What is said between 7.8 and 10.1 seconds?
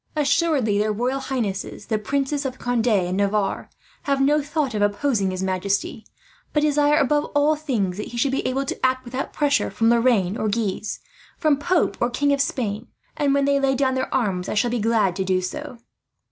that he should be able to act without pressure from